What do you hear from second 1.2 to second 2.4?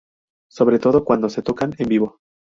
se tocan en vivo.